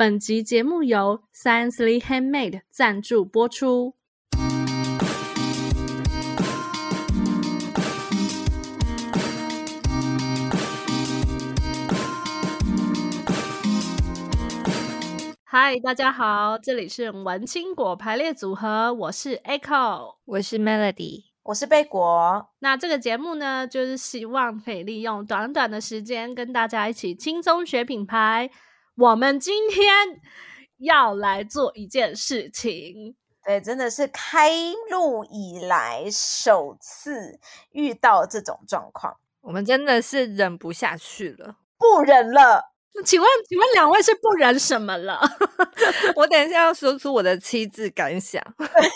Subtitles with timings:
[0.00, 3.96] 本集节目由 Sciencely Handmade 赞助播出。
[15.42, 22.50] 嗨，大家好，这里是文青果排列组合，我是 Echo，我是 Melody，我是贝果。
[22.60, 28.48] 那这个节目呢，就是希望可以利用短短的时间，跟大家一起轻松学品牌。
[28.98, 29.86] 我们今天
[30.78, 34.50] 要来做一件事情，对，真的是开
[34.90, 37.38] 录以来首次
[37.70, 42.72] 遇到这种状况，我们真的是忍不下去了，不忍了。
[43.04, 45.20] 请问，请问两位是不忍什么了？
[46.16, 48.42] 我等一下要说出我的七字感想。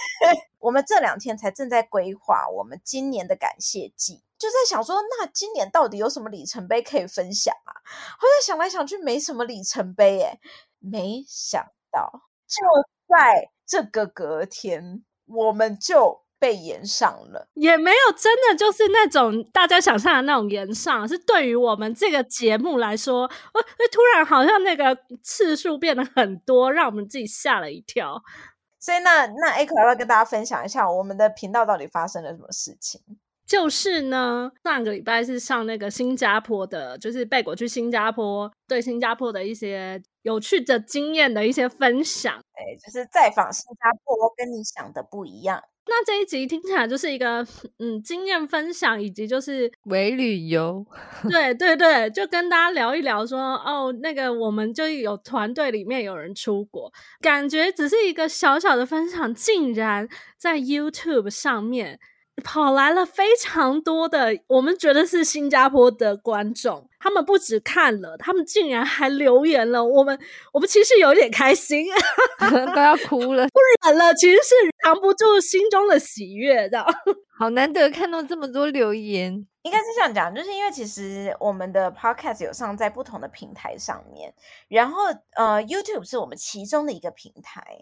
[0.59, 7.73] 我们这两天才正在规划我们今年的感谢祭，就在想说，那今年到底有什么里程碑可以分享啊？
[8.19, 10.41] 后来想来想去，没什么里程碑诶，
[10.79, 12.57] 没想到就
[13.09, 16.23] 在这个隔天，我们就。
[16.43, 28.21] 被延上了，也没有真的就是那种大家想象的那种延上，是对于我们这个节目来说，呃，突然好像那个次数变得很多，让我们自己吓了一跳。
[28.81, 33.01] 所以那那不要跟大家分享一下我们的频道到底发生了什么事情？
[33.53, 42.33] 就是呢，上个礼拜是上那个新加坡的，就是贝果去新加坡，对新加坡的一些有趣的经验的一些分享。
[42.55, 45.63] 哎，就是在访新加坡，跟你想的不一样。
[45.85, 47.47] 那这一集听起来就是一个
[47.79, 50.87] 嗯经验分享，以及就是伪旅游，
[51.29, 60.09] 对对对，就跟大家聊一聊说哦，那个我们就有团队里面有人出国，感觉只是一个小小的分享，竟然
[60.39, 62.01] 在 YouTube 上面。
[62.43, 69.85] 跑来了非常多的，我们觉得是新加坡的观众，他们不止看了，他们竟然还留言了。
[69.85, 70.19] 我们
[70.53, 71.87] 我们其实有点开心，
[72.75, 76.85] 都要哭了，不忍了，其实是藏不住心中的喜悦的。
[77.39, 84.33] 好难得看到这么多留言，应该是这样讲，就是因为其实我们的 Podcast 有上在不同的平台上面，
[84.69, 85.03] 然后
[85.35, 87.79] 呃 YouTube 是我们其中的一个平台。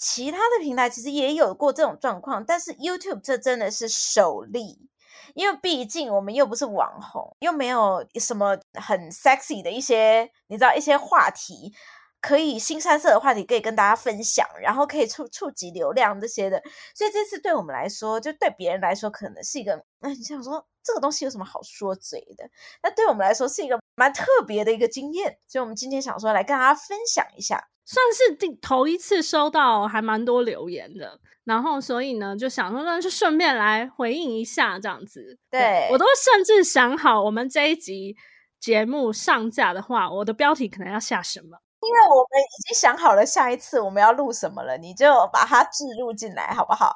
[0.00, 4.88] 其他的平台其实也有过这种状况，但是 YouTube 这真的是首例，
[5.34, 11.74] 因为毕竟我们又不是网红，又没有什么很 sexy 的一些，你知道一些话题，
[12.22, 16.62] 可以新三色的话题可以跟大家分享，然后可以触触及流量这些的，
[16.94, 22.48] 所以这次对我们来说，就对别人来说可能是一个，那你想说这个东西有什么好说嘴的？
[22.82, 27.68] 那对我们来说是一个蛮特别的一个经验，所以我们今天想说来跟大家分享一下。
[27.84, 35.38] 算是第头一次收到还蛮多留言的，然后所以呢就想说，那就顺便来回应一下这样子。
[35.50, 38.16] 对，我都甚至想好，我们这一集
[38.60, 41.58] 节目上架的话，我的标题可能要下什么？
[41.80, 46.94] 因为我们已经想好了下一次我们要录什么了，你就把它置入进来好不好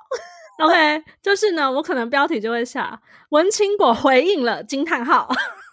[0.63, 5.29] ？OK，就是呢，我可能标题就会下“文青果回应了”惊叹号。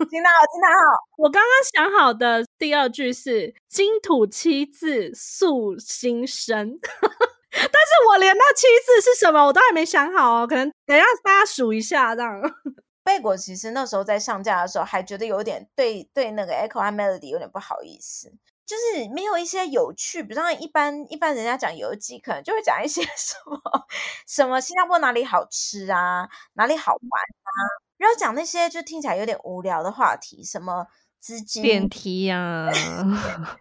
[0.05, 0.79] 惊叹号，惊叹号！
[1.17, 6.79] 我刚刚想好的第二句是“金土七字诉心声”，
[7.51, 12.41] 但是我连那七字是什么我都还没想好哦，可能等一下大家数一下这样。
[13.03, 18.31] 贝果其实那时候在上架的时候还觉得有点对对那个 Echo 和 Melody 有点不好意思，
[18.65, 23.59] 就是没有一些有趣，比如像一般一般人家讲游记，可能就会讲一些 什么
[24.27, 27.80] 什么新加坡哪里好吃啊，哪里好玩啊。
[28.01, 30.87] 不要讲那些就听起来有点无聊的话题，什么
[31.19, 32.35] 资金电梯呀、
[32.65, 33.59] 啊，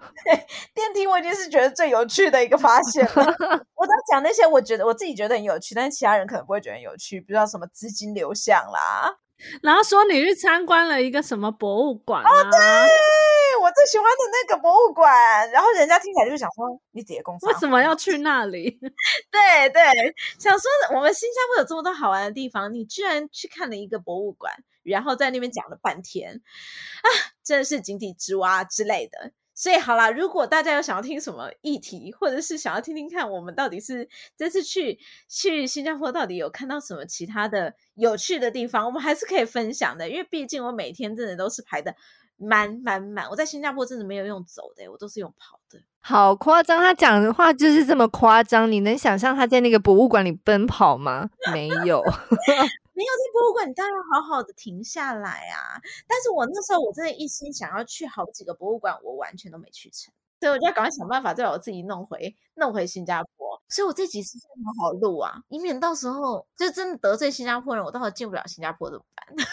[0.72, 3.12] 电梯我已经是觉得最有趣的一个发现了。
[3.12, 9.14] 我在讲那些我觉得我自己觉得很有趣，但是其他人可能不会觉得很有趣，比如说什么资金流向啦，
[9.62, 12.30] 然后说你去参观了一个什么博物馆啊。
[12.30, 12.58] 哦，对
[13.60, 18.70] 我最喜欢的那个博物馆，然后人家听起来就会想说，你姐公司为什么要去那里？
[19.30, 19.82] 对对，
[20.38, 26.40] 想说我们新加坡有这么多好玩的地方，你居然去看了一个博物馆，然后在那边讲了半天，
[27.02, 27.08] 啊，
[27.44, 29.32] 真的是井底之蛙之类的。
[29.52, 34.98] 所以好啦，如果大家有想要听什么议题，或者是想要听听看我们到底是这次去
[35.28, 41.94] 去新加坡到底有看到什么其他的有趣的地方，我们还是可以分享的，因为毕竟我每天真的都是排的。
[42.40, 43.28] 满满满！
[43.28, 45.78] 我在新加坡真的没有用走的，我都是用跑的。
[46.00, 48.70] 好夸张，他讲的话就是这么夸张。
[48.72, 51.28] 你能想象他在那个博物馆里奔跑吗？
[51.52, 52.00] 没有，
[52.94, 55.78] 没有在博物馆，你当然好好的停下来啊。
[56.08, 60.10] 但是我那时候我真的一心想要去好几个博物馆，我完全都没去成，
[60.40, 63.60] 所以我就要赶快想办法再把我自己弄回弄回新加坡。
[63.68, 69.46] 所以我这几次真的好好录啊，以免到时候就真的得罪新加坡人，我到时候进不了新加坡怎么办？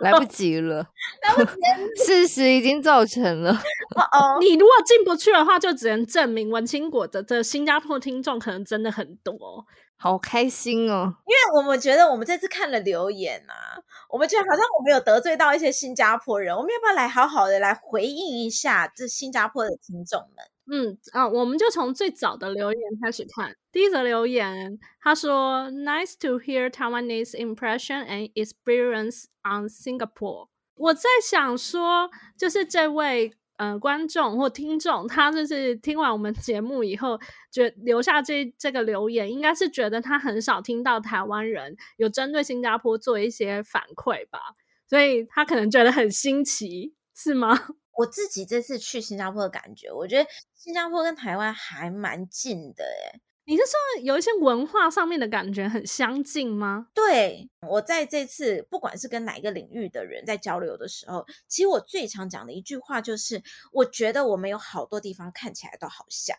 [0.00, 0.86] 来不及了，
[1.22, 1.56] 来不及了，
[2.04, 3.52] 事实已经造成了。
[3.96, 9.66] 哦哦，你如果进不去的话，就只能证明文青果的的新加坡听众可能真的很多。
[10.02, 11.12] 好开心哦！
[11.26, 13.76] 因为我们觉得我们这次看了留言啊，
[14.08, 20.46] 我们觉得好像我们有得罪到一些新加坡人，我们要不要来好好的来回应一下这新加坡的听众们？
[20.70, 23.56] 嗯啊，我们就从最早的留言开始看。
[23.72, 33.32] 第一则留言，他说：“Nice to hear Taiwanese impression and experience on Singapore。”我在想说，就是这位。
[33.60, 37.20] 呃，观众或听众，他就是听完我们节目以后，
[37.52, 44.40] 觉留下这这个留言，应该是觉得他很少听到台湾人有针对新加坡做一些反馈吧，
[44.88, 47.50] 所以他可能觉得很新奇，是吗？
[47.98, 53.20] 我自己这次去新加坡的感觉，我觉得新加坡跟台湾还蛮近的，诶。
[53.44, 56.86] 你是说有一些文化上面的感觉很相近吗？
[56.94, 66.38] 对，我在这次不管是跟哪一个领域的人在交流的时候，其实我最常讲的一句话就是，我觉得我们有好多地方看起来都好像。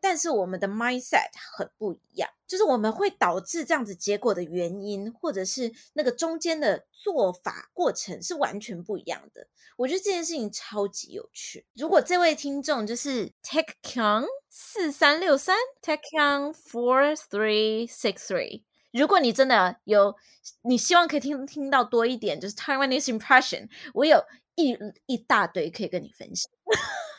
[0.00, 9.46] 但是我们的 mindset 很不一样，就是我们会导致这样子结果的原因，或者是那个中间的做法过程是完全不一样的。
[9.76, 11.66] 我觉得这件事情超级有趣。
[11.74, 20.14] 如果这位听众就是 Tech Young 四三六三 Tech Kang four three six three，如果你真的有，
[20.62, 24.22] 你希望可以听听到多一点，就是 Taiwanese impression，我有
[24.54, 24.76] 一
[25.06, 26.50] 一大堆可以跟你分享。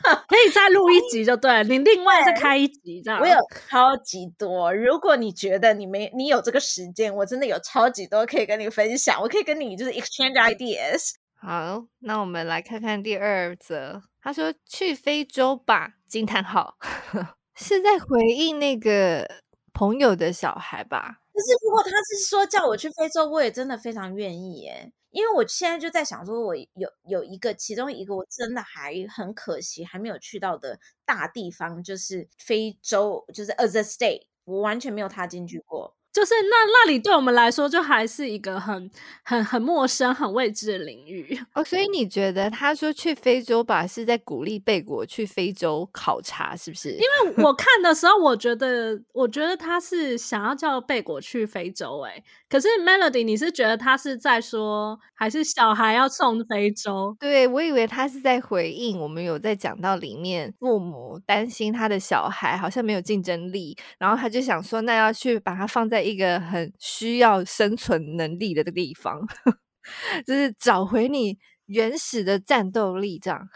[0.28, 3.20] 可以再录一集就对了，你另外再开一集这样。
[3.20, 3.36] 我有
[3.68, 11.12] 超级多，如果你觉得你没你有这个时间，我真的有超级多可以跟你分享，我可以跟你就是 exchange ideas。
[11.36, 14.02] 好，那我们来看看第二则。
[14.22, 16.76] 他说去非洲吧，惊叹号，
[17.54, 19.28] 是在回应那个
[19.74, 21.18] 朋友的小孩吧？
[21.34, 24.92] 可是如果他是说叫我去非洲，我也真的非常愿意耶。
[25.14, 35.94] 因为我现在就在想说，我有有一个，其中一个我真的还很可惜还没有去到的大地方，就是非洲，就是 as a state，我完全没有踏进去过。
[36.14, 38.88] 就是那那里对我们来说，就还是一个很
[39.24, 41.64] 很很陌生、很未知的领域哦。
[41.64, 46.90] 所以你觉得他说去非洲吧，是在鼓励贝果去非洲考察，是不是？
[46.90, 57.16] 因为我 看的时候，我觉得我觉得他是想要叫贝果去非洲，欸，哎，可是 Melody，你是觉得他是在说，还是小孩要送非洲？
[57.18, 66.03] 对，我以为他是在回应我们有在讲到里面，父母担心他的小孩好像没有竞争力，然后他就想说，那要去把他放在。
[66.04, 69.20] 一个很需要生存能力的地方，
[70.26, 73.48] 就是找回你原始的战斗力，这样。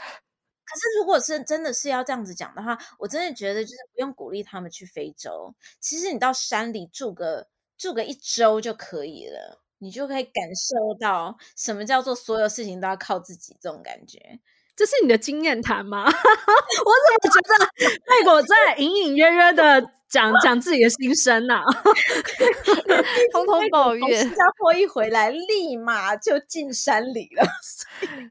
[0.64, 5.54] 可是，如果是真的是要这样子讲的话，我真的觉得就是不用鼓励他们去非洲。
[5.80, 7.48] 其实你到山里住个
[7.78, 14.40] 住个一周就可以了，你就可以感受到什么叫做所有事情都要靠自己这种感觉。
[14.78, 16.04] 这是你的经验谈吗？
[16.06, 17.66] 我怎么觉得
[18.06, 19.90] 贝果在隐隐约约的？
[20.08, 21.64] 讲 讲自己的心声呐、啊，
[23.30, 24.18] 通通抱怨。
[24.18, 27.46] 新加坡一回来，立马就进山里了，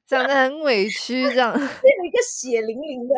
[0.08, 3.14] 讲的很委屈，这样，有一个血淋淋的、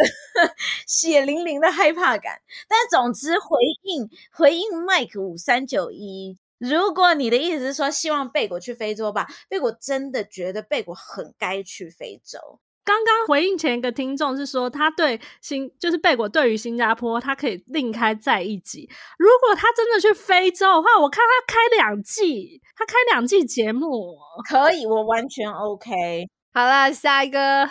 [0.86, 2.42] 血淋淋的害怕感。
[2.68, 12.60] 但总之回应回应 Mike 五三九一，如果你的意思是说希望贝果去非洲吧，贝果真的觉得贝果很该去非洲。
[12.90, 18.90] 刚刚回应前一个听众是说，他对新就是贝果对于新加坡，他可以另开再一集。
[19.20, 24.18] 如果他真的去非洲的话，我看他开两季，他开两季节目
[24.50, 26.28] 可以，我完全 OK。
[26.52, 27.70] 好啦，下一个，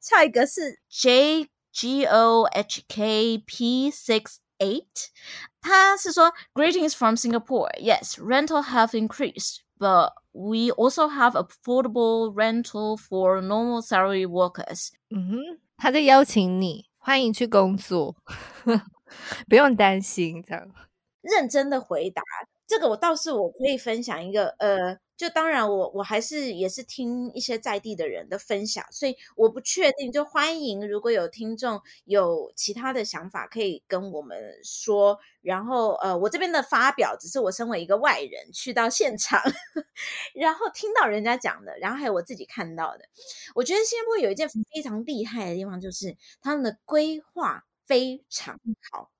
[0.00, 4.82] 下一个是 J G O H K P six eight，
[5.60, 7.70] 他是说 Greetings from Singapore.
[7.78, 14.91] Yes, rental have increased, but We also have affordable rental for normal salary workers.
[15.09, 18.15] 嗯哼，他在邀请你，欢迎去工作，
[19.49, 20.41] 不用担心。
[20.41, 20.71] 这样
[21.21, 22.21] 认真的回答，
[22.66, 24.98] 这个我倒是我可以分享一个，呃。
[25.16, 30.12] 就当然我，我还是也是听一些在地的人的分享，所以我不确定。
[30.12, 35.18] 就欢迎如果有听众有其他的想法，可以跟我们说。
[35.40, 39.40] 然后，呃，我这边的发表只是我身为一个外人去到现场，
[40.34, 43.06] 然后听到人家讲的，然后还有我自己看到的。
[43.54, 48.60] 我觉得新加坡有一件非常厉害的地方，就是他们的规划非常
[48.92, 49.10] 好。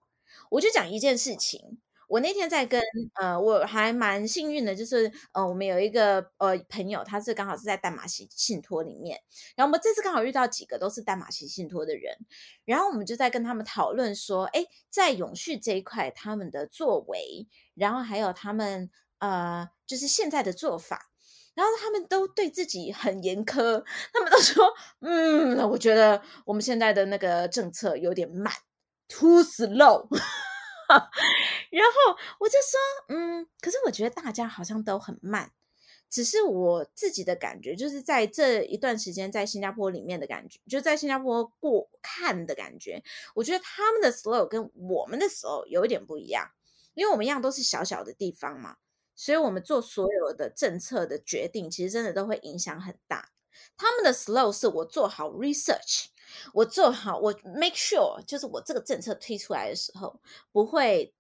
[0.51, 1.79] 我就讲一件事情。
[2.07, 2.81] 我那天在跟
[3.15, 9.21] 呃，我还蛮幸运的，就是呃，我们有一个呃朋友，他是刚好是在淡马锡信托里面，
[9.57, 12.17] 然后我们这次刚好遇到几个都是淡马锡信托的人，
[12.65, 21.11] 然后我们就在跟他们讨论说，哎，在永续这一块他们的作为，然后还有他们呃，就是现在的做法。
[21.57, 23.83] 然后他们都对自己很严苛，
[24.13, 24.63] 他们都说，
[25.01, 28.53] 嗯，我觉得我们现在的那个政策有点慢
[29.09, 30.07] ，too slow。
[31.77, 32.79] 然后我就说，
[33.09, 35.53] 嗯，可是我觉得大家好像都很慢。
[36.09, 43.03] 只是我自己的感觉，就是在这一段时间在新加坡里面的感觉，就在新加坡过看的感觉，
[43.35, 46.49] 我觉得他们的 slow 跟我们的 slow 有一点不一样，
[46.95, 48.77] 因为我们一样都是小小的地方嘛，
[49.17, 53.33] 所以我们做所有的政策的决定，其实真的都会影响很大。
[53.77, 56.07] 他们的 slow 是我做好 research，
[56.55, 60.21] 我做好我 make sure，就是我这个政策推出来的时候
[60.53, 61.13] 不会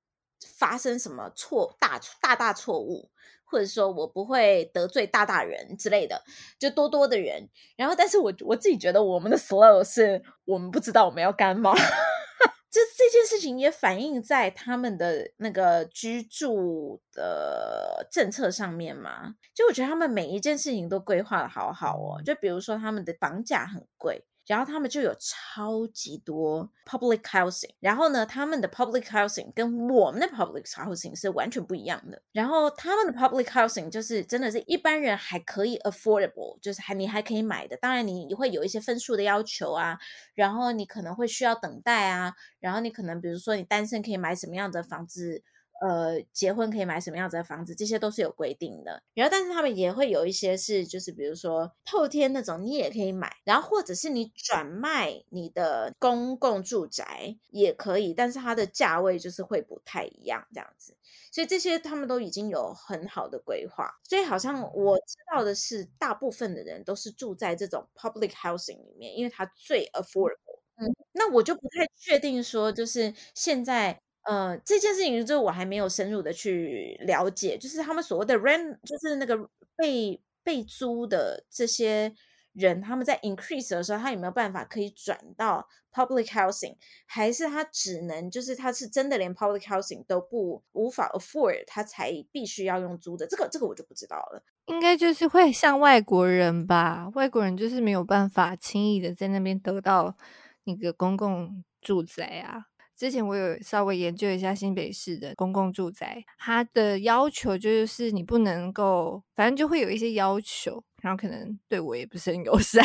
[0.58, 3.10] 发生什么错大大大错误。
[3.48, 6.20] 或者说我不会得罪大大人之类的，
[6.58, 7.48] 就多多的人。
[7.76, 11.72] 然后，但是我我自己觉得我们的 slow 是我们不知道我们要干嘛。
[12.68, 19.36] 就这件事情也反映在他们的那个居住的政策上面嘛。
[19.54, 22.20] 就我觉得他们每一件事情都规划的好好哦。
[22.24, 24.24] 就比如说他们的房价很贵。
[24.46, 32.22] 然后他们就有超级多 public housing，然后呢，他们的 public housing 跟我们的 public housing 是完全不一样的。
[32.32, 37.76] 然后他们的 public housing 就是真的是一般人还可以 affordable，就是还你还可以买的。
[37.76, 39.98] 当然你会有一些分数的要求啊，
[40.34, 45.42] 然后你可能会需要等待啊，然后你可能比如说你单身可以买什么样的房子。
[45.80, 49.02] 呃，结婚可以买什么样子的房子，这些都是有规定的。
[49.14, 53.36] 然后，但是他们也会有一些是，就是比如说透天那种，你也可以买。
[53.44, 60.96] 然后，或者是你转卖你的公共住宅也可以，但是它的价位就是会不太一样，这样子。
[61.30, 63.90] 所以这些他们都已经有很好的规划。
[64.04, 70.60] 所以好像我知道的是，大部分的人都是住在这种 public housing 里面，因为它最 affordable。
[70.78, 74.00] 嗯，那我就不太确定说，就是现在。
[74.28, 82.12] 呃，这件事情就是我还没有深入的去了解，就是他们所谓的 rent，就是那个被被租的这些
[82.52, 86.74] 人，他们在 increase 的时候，他有没有办法可以转到 public housing，
[87.06, 93.26] 还是他只能就是他是真的连 public housing 都不无法 afford，他才必须要用租的？
[93.28, 94.42] 这个这个我就不知道了。
[94.66, 100.16] 应该就是会像外国人吧，外国人就是没有办法轻易的在那边得到
[100.64, 102.64] 那个公共住宅啊。
[102.96, 112.82] 之前我有稍微研究一下新北市的公共住宅，它的要求就是你不能够，反正就会有一些要求，然后可能对我也不是很友 善。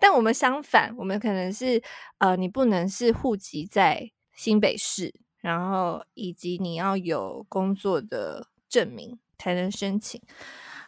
[0.00, 1.82] 但我们相反，我们可能是
[2.18, 10.20] 呃，你不能是户籍在新北市，然后以及你要有工作的证明才能申请。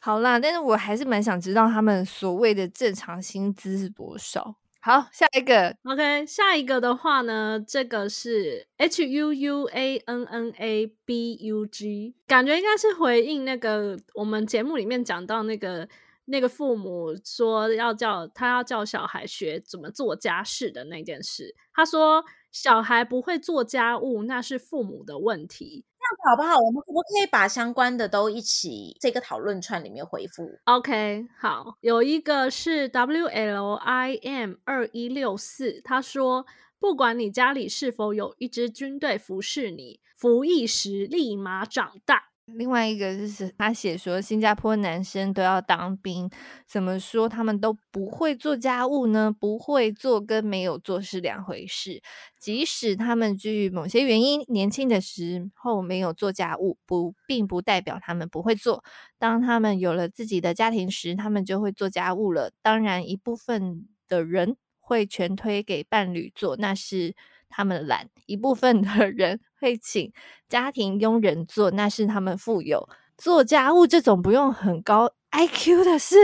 [0.00, 4.56] 好啦，但是我还是蛮想知道他们所谓的正常薪资是多少。
[4.88, 15.86] 好，下一个，OK，下一个的话呢，这个是 H U U A N N A B U G，感觉应该是回应那个我们节目里面讲到那个
[16.24, 21.54] 那个父母说要叫他要叫小孩学怎么做家事的那件事。
[21.74, 22.24] 他说
[22.60, 25.84] 小孩不会做家务，那是父母的问题。
[25.96, 26.58] 这样好不好？
[26.58, 36.46] 我们可不可以把相关的都一起这个讨论串里面回复？OK，好，有一个是 W L I M 二一六四，他说，
[36.80, 42.30] 不管你家里是否有一支军队服侍你，服役时立马长大。
[42.54, 46.30] 另外一个就是他写说，新加坡男生都要当兵，
[46.66, 49.30] 怎么说他们都不会做家务呢？
[49.38, 52.02] 不会做跟没有做是两回事。
[52.40, 58.82] 即使他们基于某些原因年轻的时候没有做家务，不并不代表他们不会做。
[59.18, 62.52] 当他们有了自己的家庭时，他们就会做家务了。
[62.62, 67.14] 当然，一部分的人会全推给伴侣做，那是。
[67.50, 70.12] 他们懒，一部分的人会请
[70.48, 72.88] 家庭佣人做，那是他们富有。
[73.16, 76.16] 做家务这种不用很高 IQ 的事，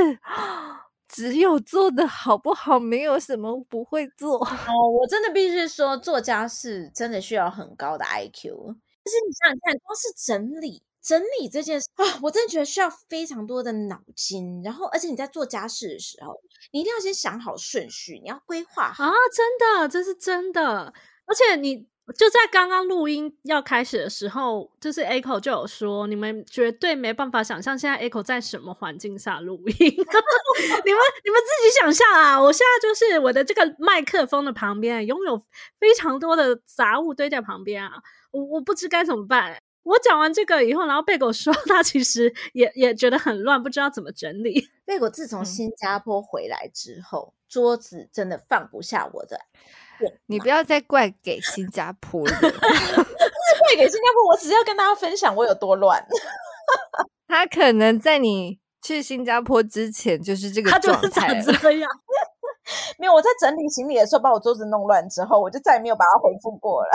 [1.08, 4.38] 只有做的好不好，没有什么不会做。
[4.38, 8.42] 哦，我真的必须说，做家事真的需要很高的 IQ。
[8.42, 10.82] 就是你想想看，光是整理。
[11.02, 14.62] 整理这件事啊，我真的觉得需要非常多的脑筋。
[14.62, 16.32] 然后，而且你在做家事的时候，
[16.72, 19.04] 你一定要先想好顺序，你要规划好。
[19.04, 19.46] 啊，真
[19.82, 20.94] 的，这是真的。
[21.26, 29.74] 而且你就在刚刚录音要开始的时候，就是 Echo 就有说，你们绝对没办法想象现在 Echo 在什么环境下录音。
[29.78, 32.40] 你们你们自己想象啊！
[32.40, 35.42] 我现在就是我的这个麦克风的旁边拥有
[35.80, 37.92] 非常多的杂物堆在旁边啊，
[38.32, 39.56] 我我不知该怎么办。
[39.82, 44.68] 我讲完这个以后，然后贝狗说他其实也也觉得很乱，不知道怎么整理。
[44.84, 49.40] 贝狗自从新加坡回来之后，嗯、桌子真的放不下我的。
[50.26, 56.04] 你不要再怪给新加坡了 不是怪给新加坡，我只是要跟大家分享我有多乱。
[57.28, 61.28] 他可能在你去新加坡之前就是这个他就是长
[61.60, 61.90] 这样。
[62.98, 66.88] 没有，我在整理行李的时候把我桌子弄乱之后，我就再也没有把它回复过了。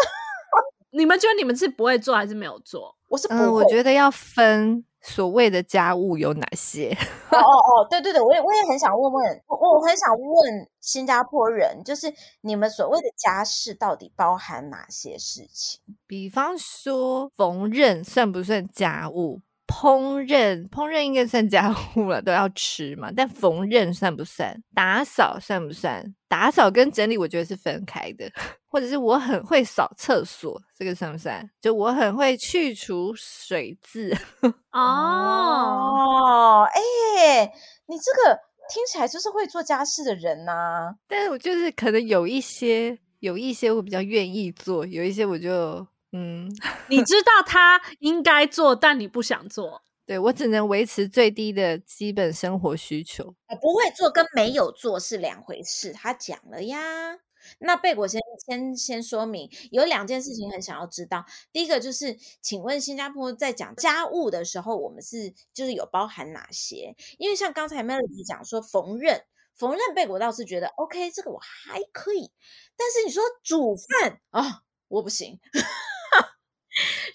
[0.91, 2.95] 你们觉得你们是不会做还是没有做？
[3.07, 3.41] 我是不会。
[3.41, 6.89] 嗯，我觉得要分所谓的家务有哪些。
[7.31, 15.79] 哦哦哦，对对对，我也我也很想问问，我我很想问新加坡人，就是你们所谓的家事到底包含哪些事情？
[16.07, 19.41] 比方说缝纫算不算家务？
[19.69, 23.11] 烹饪，烹饪应该算家务了，都要吃嘛。
[23.15, 24.59] 但缝纫算不算？
[24.73, 26.03] 打扫算不算？
[26.27, 28.29] 打扫跟整理，我觉得是分开的。
[28.67, 31.47] 或者是我很会扫厕所，这个算不算？
[31.61, 34.11] 就我很会去除水渍。
[34.73, 36.81] 哦，哎、
[37.21, 37.51] 欸，
[37.85, 38.39] 你这个
[38.73, 40.95] 听起来就是会做家事的人呐、啊。
[41.07, 45.87] 但是我就是可能有一些，有一些我比较愿意做，有一些我就。
[46.11, 46.49] 嗯，
[46.89, 49.83] 你知道他应该做，但你不想做。
[50.05, 53.35] 对，我只能维持最低的基本生活需求。
[53.61, 55.93] 不会做跟没有做是两回事。
[55.93, 57.19] 他讲了呀。
[57.59, 61.25] 那贝果先先先说明，有两件事情很想要知道。
[61.53, 66.95] 第一个就是，请问新加坡在讲家务的时候，我们是就是有包含哪些？
[67.17, 69.21] 因为像刚才 Melody 讲说缝纫，
[69.55, 72.31] 缝纫贝果倒是觉得 OK，这个我还可以。
[72.75, 74.51] 但是你说煮饭啊、哦，
[74.89, 75.39] 我不行。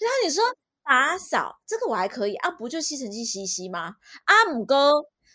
[0.01, 0.43] 然后你说
[0.85, 3.97] 打扫这个我还可以啊，不就吸尘器吸吸吗？
[4.25, 4.93] 阿姆哥，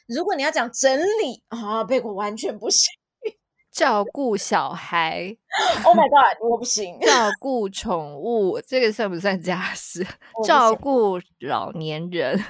[0.07, 2.87] 如果你要讲整理啊，贝果完全不行。
[3.71, 5.37] 照顾小孩，
[5.85, 6.99] Oh my god，我不行。
[7.01, 10.05] 照顾宠物，这个算不算家事？
[10.45, 12.43] 照顾老年人，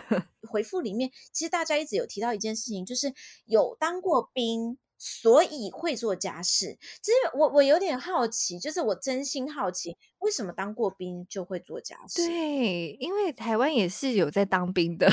[0.50, 3.14] 回复里面其实大家一直有提到一件事情，就是
[3.46, 4.78] 有当过兵。
[5.02, 12.28] 所以会做家事，其实我我有点好奇，就是我真心好奇，为什么当过兵就会做家事？
[12.28, 15.10] 对，因为台湾也是有在当兵的，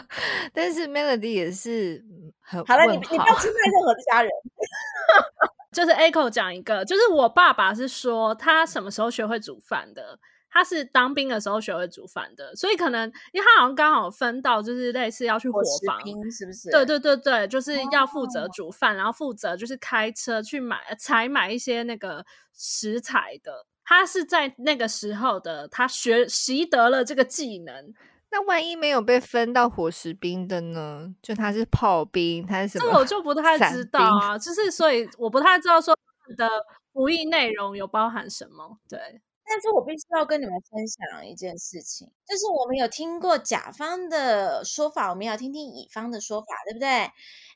[0.52, 2.04] 但是 Melody 也是
[2.40, 4.30] 很好了，你你不要侵犯任何的家人。
[5.72, 10.18] 就是 Echo 讲一个，就是我爸爸是说他什么时候学会煮饭的。
[10.50, 16.70] 他是当兵的时候学会煮饭的，所以可能因为他好像刚好分到，就是类似要去伙房，是不是？
[16.70, 23.66] 对对对对，就是要负责煮饭，哦、然后负责就是开车去买采买一些那个食材的。
[23.84, 27.92] 他是在那个时候的，他学习得了这个技能。
[28.32, 31.12] 那万一没有被分到伙食兵的呢？
[31.20, 32.92] 就他是炮兵，他是什么？
[32.92, 35.96] 这我就不太知道啊，就是所以我不太知道说
[36.28, 36.48] 他的
[36.92, 39.20] 服役内容有包含什么，对。
[39.52, 47.10] 但是我必须要跟你们分享一件事情，就是我们有听过甲方的说法，我们要听听乙方的说法，对不对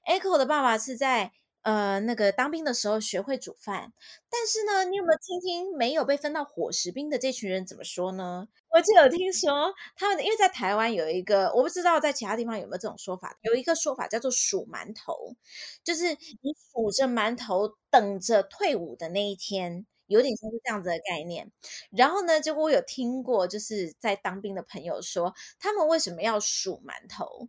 [0.04, 1.30] ？Echo 的爸爸是在
[1.62, 3.92] 呃那个当兵的时候学会煮饭，
[4.28, 8.48] 但是呢，你有没有听听没有被分到伙食兵的这群人怎么说呢？
[8.70, 15.37] 我就有听说他们，因为在台湾有一个，我不知道在其他地方有没有这种说法，有一个说法叫做数馒头，
[15.85, 19.87] 就是你数着馒头等着退伍的那一天。
[20.07, 21.51] 有点像是这样子的概念，
[21.90, 27.49] 然后呢，结果我有听过，就是在当兵的朋友说，他们为什么要数馒头？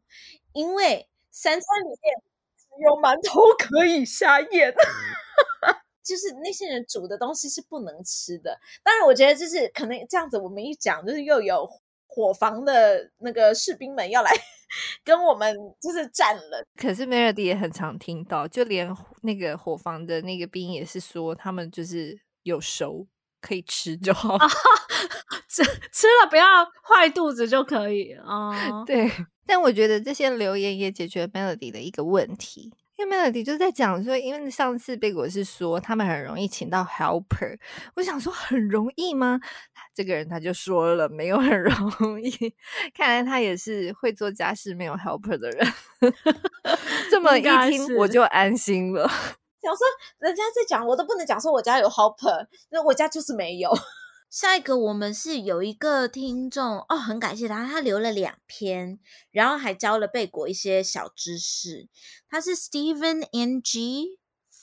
[0.53, 2.23] 因为三餐里面
[2.57, 4.73] 只有馒头 可以下咽，
[6.01, 8.57] 就是那些人煮的东西是不能吃的。
[8.83, 11.69] 当然，我觉得就是可能这样子，我们一讲，就是又有
[12.07, 14.31] 伙房的那个士兵们要来
[15.03, 16.65] 跟我们就是战了。
[16.77, 22.17] 可是 Melody 也很常听到，就连那个伙房的那个兵也是说，他们就是。
[22.45, 23.07] 有熟
[23.41, 24.47] 可以吃就好，啊、
[25.49, 26.45] 吃吃了不要
[26.83, 28.83] 坏肚子就可以啊。
[28.85, 29.11] 对，
[29.45, 37.57] 但我觉得这些留言也解决了 Melody 的一个问题，因为 Melody 就在讲说，因为上次贝果是说他们很容易请到 helper，
[37.95, 39.39] 我想说很容易吗？
[39.93, 42.31] 这个人他就说了没有很容易，
[42.93, 45.73] 看来他也是会做家事没有 helper 的人。
[47.09, 49.09] 这么一听我就安心了。
[49.65, 49.87] 想说
[50.19, 53.71] 人家在讲，我都不能讲说我家有 helper，那我家就是没有。
[54.29, 58.99] 下一个我们是有一个听众哦，很感谢他，他留了两篇，
[59.31, 61.87] 然后还教了贝果一些小知识。
[62.29, 64.17] 他是 Steven NG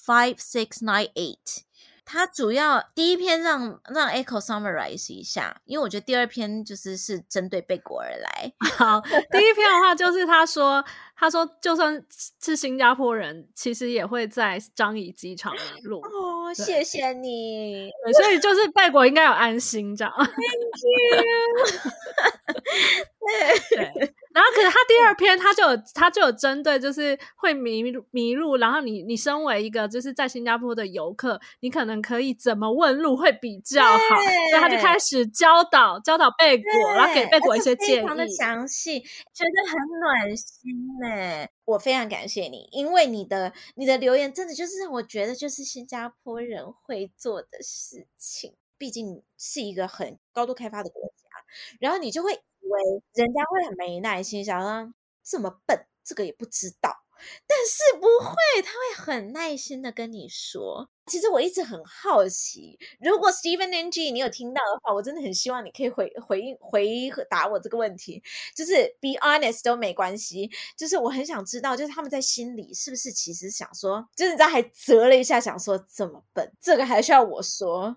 [0.07, 1.63] five six nine eight。
[2.05, 8.53] 他主要第一篇让让 Echo summarize 一下，因为我觉得第二篇就是是针对贝果而来。
[8.77, 10.85] 好，第一篇的话就是他说，
[11.23, 12.05] 他说就算
[12.43, 15.55] 是新加坡人，其实也会在樟宜机场
[15.85, 16.01] 路。
[16.01, 17.89] 哦，谢谢你。
[18.13, 20.13] 所以就是贝果应该有安心这样。
[20.17, 21.63] Thank you
[23.21, 23.79] 对。
[23.79, 24.15] 对。
[24.35, 41.12] 然后可是他第二篇他就有他就有针对就是会迷路迷路，然后你你身为一个就是在新加坡的游客，你可能可以怎么问路会比较好，所以他就开始教导教导贝果，然后给贝果一些建议，非常的详细，觉得很暖心呢。
[41.65, 51.29] 我非常感谢你，因为你的你的留言真的就是让我觉得就是新加坡人会做的事情，毕竟是一个很高度开发的国家，
[51.81, 57.02] 然后你就会以为人家会很没耐心，想说这么笨，这个也不知道。
[57.47, 60.89] 但是不会，他会很耐心的跟你说。
[61.07, 66.57] 其实我一直很好奇，如果 Stephen NG 你有听到的话，我真的很希望你可以回回应
[67.13, 68.23] 回答我这个问题，
[68.55, 70.49] 就是 be honest 都没关系。
[70.77, 77.97] 就是我很想知道，就是他们在心里是不是其实想说，就是他还折了一下，想说这么笨，这个还需要我说？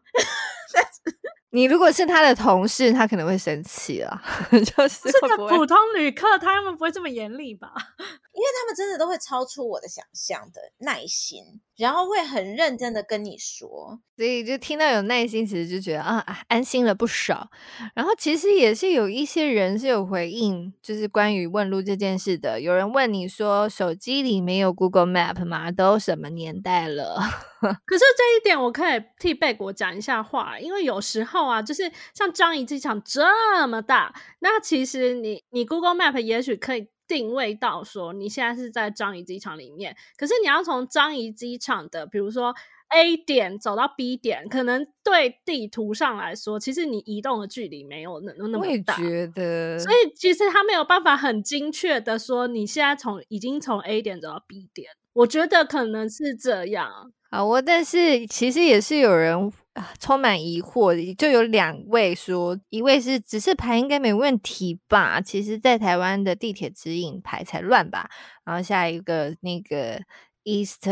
[1.56, 4.22] 你如果是他的同事，他可能会生气了。
[4.52, 7.72] 就是这个普通旅客，他们不会这么严厉吧？
[8.36, 11.44] 因为他们真的都会超出我的想象的耐心，
[11.78, 17.50] 然后会很认真的跟你说，所以就听到有耐心，其实就觉得啊，安心了不少。
[17.94, 22.62] 然后其实也是有一些人是有回应，就是关于问路这件事的。
[22.62, 25.72] 有人问你说，手机里没有 Google Map 吗？
[25.72, 27.20] 都什么年代了？
[27.86, 36.88] 可是这一点我可以替贝果讲一下话，因为有时候啊，就是像樟宜机场这么大，那其实你你 Google Map 也许可以。
[37.08, 42.54] 定位到说你现在是在樟宜机场里面，可是你要从樟宜机场的，比如说
[42.90, 48.96] A 点走到 B 点，可能对地图上来说，其实你移动的距离没有那那么大。
[48.96, 54.92] 我也觉得，所以其实他没有办法很精确的说你现在从已经从 A 点走到 B 点。
[55.14, 57.12] 我觉得可能是这样。
[57.30, 59.52] 啊，我但是其实也是有人。
[59.76, 65.20] 啊，充满疑惑，就有两位说，一位是指示牌应该没问题吧？
[65.20, 68.10] 其实，在台湾的地铁指引牌才乱吧。
[68.46, 70.02] 然后下一个那个
[70.44, 70.88] East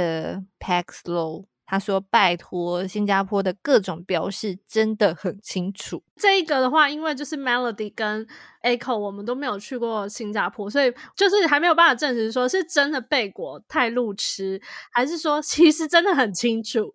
[0.60, 6.04] Paxlow，他说拜托，新加坡的各种标示真的很清楚。
[6.18, 8.28] 这一个的话，因为就是 Melody 跟
[8.64, 16.94] Echo，我们都没有去过新加坡，所以就是还没有办法证实说是真的贝果太路痴，还是说其实真的很清楚。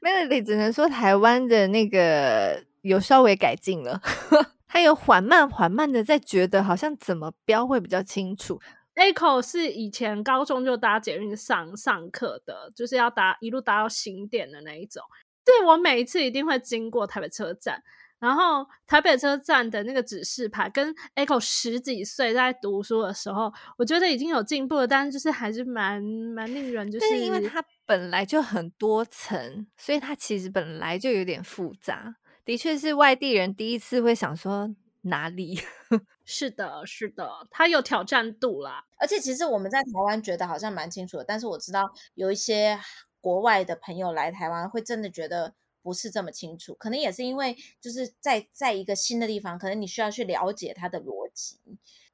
[0.00, 4.00] Melody 只能说台湾的那个有稍微改进了，
[4.68, 8.60] 它有缓慢缓慢的在觉得好像怎么标会比较清楚。
[8.94, 15.02] Echo 是以前高中就搭捷运上上课的，就是要搭一路搭到新店的那一种。
[15.44, 17.82] 对，我每一次一定会经过台北车站。
[18.18, 32.16] 然后台北车站的那个指示牌，跟 Echo 十几岁在读书的时候，我觉得已经有进步了，但是就是还是蛮蛮令人就是，是因为它本来就很多层，所以它其实本来就有点复杂。
[32.44, 35.60] 的确是外地人第一次会想说哪里？
[36.24, 38.84] 是的，是的，它有挑战度啦。
[38.98, 42.80] 而且其实我们在台湾觉得好像蛮清楚的，但是我知道有一些
[43.20, 45.54] 国外的朋友来台湾会真的觉得。
[45.88, 51.56] 不是这么清楚，可能也是因为就是在在一个新的地方，可能你需要去了解它的逻辑。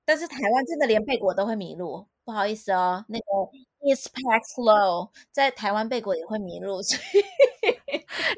[0.05, 3.25] 但是台湾真的连贝果都会迷路，不好意思哦，那个
[3.85, 7.25] East Paxlow 在台湾贝果也会迷路，所以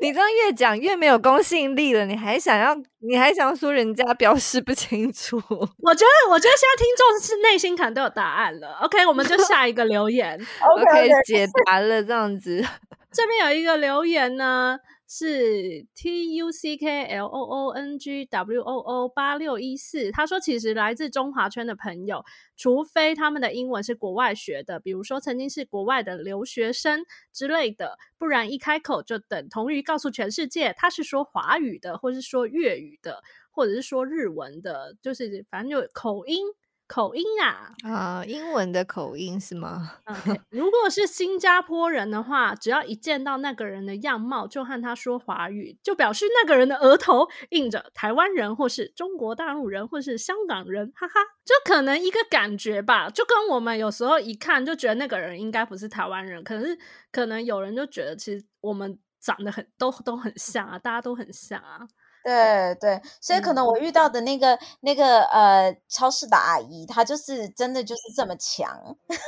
[0.00, 2.06] 你这样越讲越没有公信力了。
[2.06, 5.36] 你还想要你还想要说人家表示不清楚？
[5.38, 8.78] 我觉得我觉得现在听众是内心可能都有答案了。
[8.82, 12.64] OK，我们就 下一个留言，OK 解答了这样子。
[13.10, 14.78] 这边有一个留言呢。
[15.08, 20.10] 是 T U C K L O O N G W O O 八六一四。
[20.10, 22.24] 他说，其实来自中华圈的朋友，
[22.56, 36.44] 除非他们的英文是国外学的，比如说曾经是国外的留学生之类的，不然一开口就等同于告诉全世界他是说华语的，或是说粤语的，或者是说日文的，就是反正就口音。
[36.86, 39.98] 口音啊，啊，英文的口音是吗.
[40.50, 56.78] 如果是新加坡人的话，只要一见到那个人的样貌，就和他说华语，就表示那个人的额头印着台湾人，或是中国大陆人，或是香港人，哈哈，就可能一个感觉吧，就跟我们有时候一看就觉得那个人应该不是台湾人，可是
[57.10, 61.86] 可能有人就觉得其实我们长得很都都很像啊，大家都很像啊。
[62.26, 68.68] 对对，所以可能我遇到的那个、嗯、那个呃超市的阿姨，她就是真的就是这么强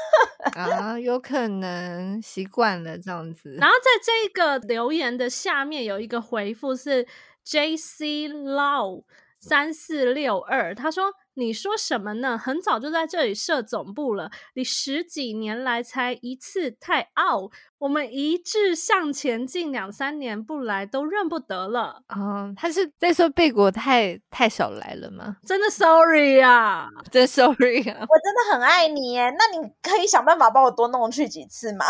[0.58, 3.54] 啊，有可能习惯了这样子。
[3.60, 7.06] 然后在这个留言的下面有一个回复是
[7.44, 9.04] J C Lau，
[9.40, 12.36] 三四六二，他说：“你说什么呢？
[12.36, 17.50] 很早就在这里设总部了，你十几年来才一次，太傲。
[17.78, 25.36] 我们一致向前进，两三年不来都认不得了。”哦，他是在说贝果太太少来了吗？
[25.46, 29.32] 真的，sorry 啊， 真 sorry 啊，我真的很爱你耶。
[29.38, 31.86] 那你可以想办法帮我多弄去几次吗？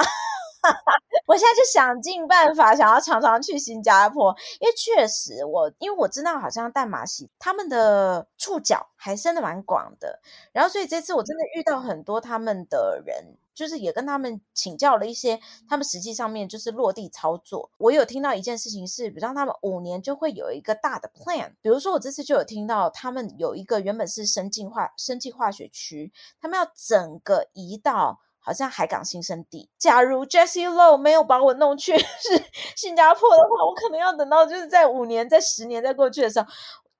[1.26, 10.20] 我现在就想尽办法，想要常常去新加坡，因为确实我，因为我知道好像淡马锡他们的触角还伸得蛮广的，
[10.52, 17.70] 然后所以这次我真的遇到很多他们的人，就是也跟他们请教了一些他们实际上面就是落地操作。
[17.76, 28.20] 我有听到一件事情是，比如他们五年就会有一个大的 plan，比如说我这次就有听到他们有一个原本是生技化生技化学区，他们要整个移到。
[28.48, 29.68] 好像海港新生地。
[29.76, 32.42] 假如 Jessie Low 没有把我弄去 是
[32.74, 36.46] 新加坡的话，我可能要等到就是在五年、在十年再过去的时候，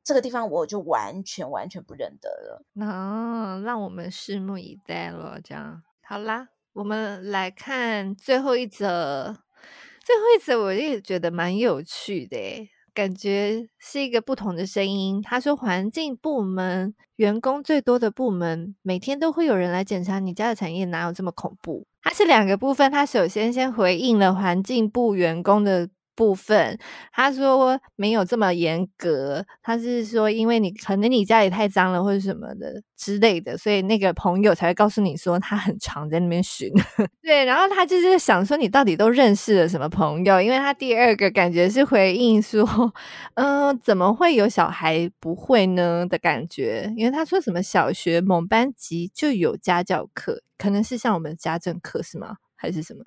[0.05, 2.63] 这个地方我就完全完全不认得了。
[2.75, 5.41] 那、哦、让我们拭目以待了。
[5.43, 9.35] 这样好啦，我们来看最后一则。
[10.05, 12.37] 最后一则我也觉得蛮有趣的。
[12.99, 15.23] 感觉是一个不同的声音。
[15.23, 22.91] 他说：“环境部门员工最多的部门，每天都会有人来检查你家的产业，哪有这么恐怖？”它是两个部分。
[22.91, 25.89] 他首先先回应了环境部员工的。
[26.19, 26.77] 部分，
[27.13, 36.69] 他说没有这么严格，他是说因为你可能你家里太脏了或者什么的之类的，所以那个朋友才会告诉你说他很常在那边巡。
[37.23, 40.43] 对，然后他就是想说你到底都认识了什么朋友？
[40.43, 42.67] 因为他第二个感觉是回应说，
[43.35, 46.93] 嗯、怎么会有小孩不会呢的感觉？
[46.97, 52.39] 因为他说什么小学某班级就有家教课，可能是像我们家政课是吗？
[52.59, 53.05] 还是什么？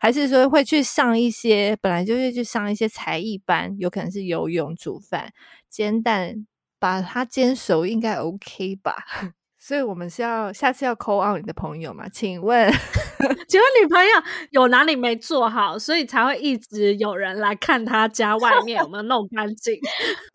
[0.00, 5.32] 还是说会去上一些本来就会去上一些才艺班，有可能是游泳、煮饭、
[5.68, 6.46] 煎蛋，
[6.78, 8.96] 把它煎熟应该 OK 吧？
[9.58, 12.06] 所以我们是要下次要 call out 你的朋友嘛？
[12.08, 12.70] 请问，
[13.48, 14.10] 请问女朋友
[14.50, 19.74] 有哪里没做好，所以才会一直有人来看他家外面有没有弄干净？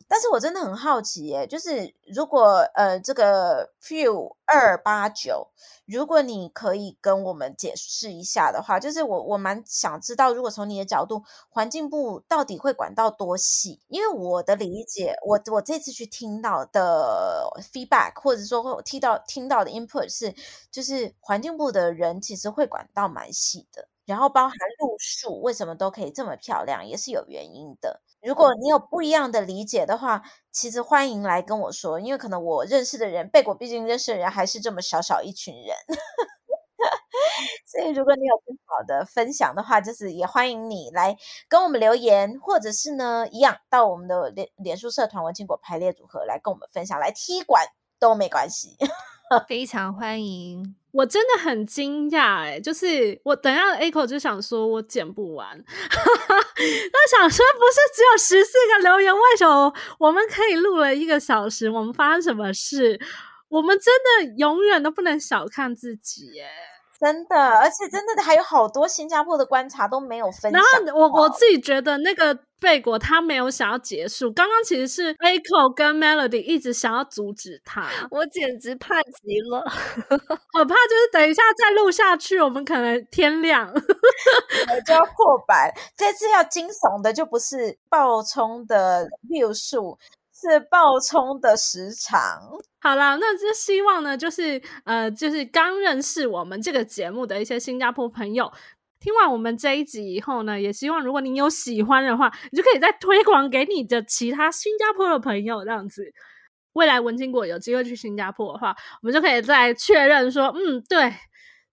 [0.09, 5.49] 但是我真的很好奇耶，就是如果呃这个 few 二八九，
[5.85, 13.79] 如果你可以跟我们解释一下的话，就是我我蛮想知道，如果从你的角度，环境部到底会管到多细？
[13.87, 20.33] 因为我的理解，我我这次去听到的 feedback，或者说会听到听到的 input 是，
[20.71, 28.01] 就是环境部的人其实会管到蛮细的，然后包含路数为什么都可以这么漂亮，也是有原因的。
[28.23, 35.75] 如果你有不一样的理解的话，其实欢迎来跟我说，因为可能我认识的人，贝果毕竟认识的人还是这么小小一群人，
[37.67, 41.15] 所以如果你有更好的分享的话，就是也欢迎你来
[41.47, 47.63] 跟我们留言，或者是呢，一样到我们的脸脸书社团文青果排列组合来跟我们分享，来踢馆
[47.99, 48.75] 都没关系，
[49.47, 50.75] 非常欢迎。
[50.91, 61.69] 我真的很惊讶诶，就是我等下 A 口就想说我剪不完， 那想说不是只有十四个留言，为什么我们可以录了一个小时？
[61.69, 62.99] 我们发生什么事？
[63.49, 66.47] 我们真的永远都不能小看自己耶！
[66.99, 70.51] 真的，而且真的还有好多新加坡的观察都没有分享。
[70.51, 70.61] 然
[70.93, 85.73] 后我我自己觉得那个贝果他没有想要结束，刚刚其实是 Echo 跟 Melody 一直想要阻止他，我简直怕极了，我怕就是等一下再录下去，我们可能天亮我就要破百。
[85.97, 89.97] 这次要惊悚的就不是爆冲的 view 数。
[90.41, 92.41] 是爆冲的时长。
[92.79, 98.49] 好啦，那就希望呢，就是呃，就是刚认识我们这个节目的一些新加坡朋友，
[98.99, 106.11] 听完我们这一集以后呢，也希望如果你有喜欢的话，你就可以再推广给你的其他新加坡的朋友，这样子。
[106.73, 111.13] 未来文青果有机会去新加坡的话，我们就可以再确认说，嗯，对，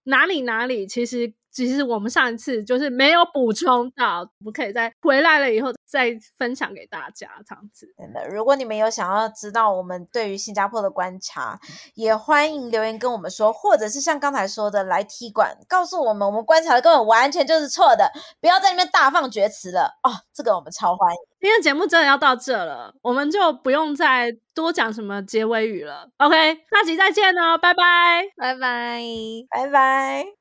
[0.04, 1.32] 哪里哪里，其实。
[1.56, 7.94] 其实我们上一次就是没有补充到，我们可以再回来了以后再分享给大家这样子。
[7.96, 11.58] 真的，如果你们有想要知道我们对于新加坡的观察，
[11.94, 20.10] 也欢迎留言跟我们说，或者是像刚才说的来踢馆，告诉我们我们观察的根本完全就是错的，不要在那边大放厥词了哦。
[20.34, 21.18] 这个我们超欢迎。
[21.40, 26.08] 今天节目真的要到这了，我们就不用再多讲什么结尾语了。
[26.18, 29.00] OK，下集再见哦，拜拜，拜拜，
[29.50, 30.35] 拜拜。